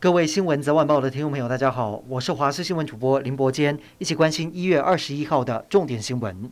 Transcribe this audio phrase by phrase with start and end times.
[0.00, 6.48] 各位新闻早晚报的听众朋友，大家好，我是华视新闻主播林伯坚，一起关心一月二十一号的重点新闻。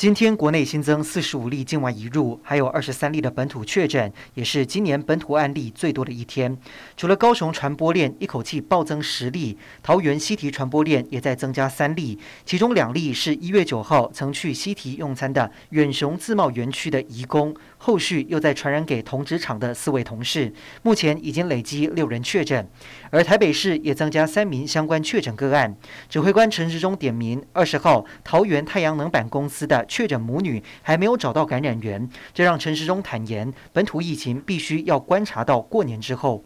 [0.00, 6.56] 今天国内新增四十五例境外移入，还有二十三例的本土确诊，也是今年本土案例最多的一天。
[6.96, 22.66] 除了高雄传播链一口气暴增十例，桃园西堤传播链也在增加三例，其中两例是一月九号曾去西堤用餐的远雄自贸园区的移工，后续又再传染给同职场的四位同事，目前已经累积六人确诊。
[23.10, 25.76] 而台北市也增加三名相关确诊个案。
[26.08, 29.86] 指挥官陈时中点名，二十号桃园太阳能板公司的。
[29.90, 36.44] 确诊母女还没有找到感染源，这让陈时中坦言，本土疫情必须要观察到过年之后。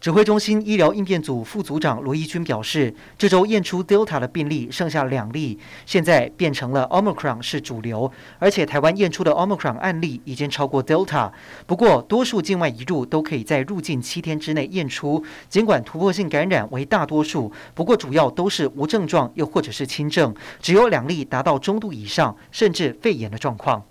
[0.00, 11.32] 指挥中心医疗应变组副组长罗一军表示，这周验出 Delta 的病例剩下两例，现在变成了 Omicron 是主流，而且台湾验出的 Omicron 案例已经超过 Delta。
[11.66, 23.82] 不过，多数境外移入都可以在入境七天之内验出，尽管突破性感染为大多数，不过主要都是无症状又或者是轻症，只有两例达到中度以上，甚至肺炎的状况。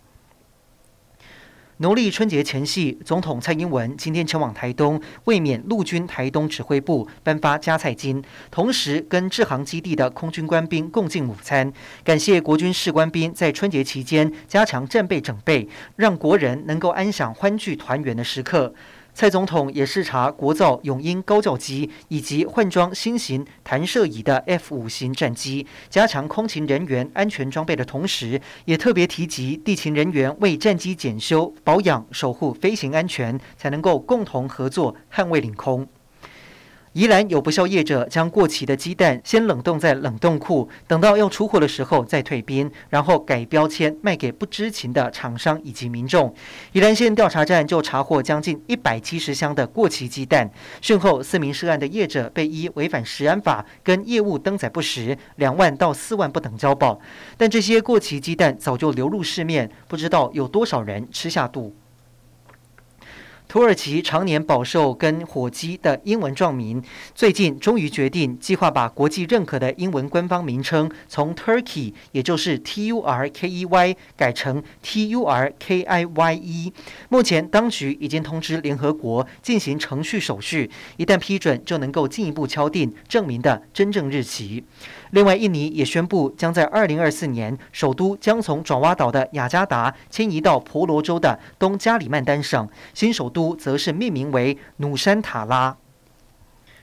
[1.79, 11.71] 农历春节前夕，总统蔡英文今天前往台东，卫冕陆军台东指挥部颁发加菜金，同时跟制航基地的空军官兵共进午餐，
[12.03, 18.73] 感谢国军士官兵在春节期间加强战备整备，让国人能够安享欢聚团圆的时刻。
[19.19, 35.87] 蔡总统也视察国造永鹰高教机以及换装新型弹射椅的 F 五型战机，加强空勤人员安全装备的同时，也特别提及地勤人员为战机检修、保养、守护飞行安全，才能够共同合作捍卫领空。
[36.97, 46.33] 宜兰有不肖业者将过期的鸡蛋先冷冻在冷冻库，等到要出货的时候再退冰，然后改标签卖给不知情的厂商以及民众。
[46.71, 50.49] 宜兰县调查站就查获将近一百七十箱的过期鸡蛋。
[50.81, 56.99] 讯后，四名涉案的业者被依违反食安法跟业务登载不实，两万到四万不等交保。
[57.37, 61.75] 但这些过期鸡蛋早就流入市面，不知道有多少人吃下肚。
[63.47, 66.83] 土耳其常年饱受跟火鸡的英文状名，
[67.15, 76.73] 最近终于决定计划把国际认可的英文官方名称从 Turkey，也就是 T U R K E Y，改成 T U R K I Y E。
[77.07, 84.65] 目前当局已经通知联合国进行程序手续，一旦批准，就能够进一步敲定证明的真正日期。
[85.11, 95.77] 另外，印尼也宣布将在二零二四年，首都将从爪哇岛的雅加达迁移到婆罗洲的东加里曼丹省，新首都则是命名为努山塔拉。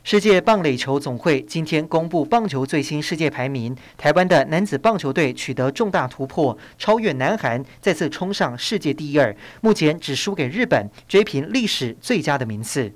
[0.04, 12.92] 世界棒垒球总会今天公布棒球最新世界排名，台湾的男子棒球队取得重大突破，超越南韩，再次冲上世界第二，目前只输给日本，追平历史最佳的名次。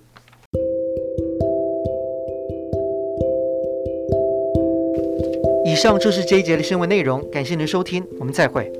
[5.64, 8.70] 以上就是这一节的新闻内容，感谢您收听，我们再会。